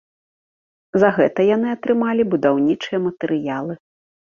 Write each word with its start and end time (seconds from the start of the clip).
За 1.03 1.11
гэта 1.19 1.39
яны 1.55 1.67
атрымалі 1.77 2.29
будаўнічыя 2.33 2.97
матэрыялы. 3.09 3.73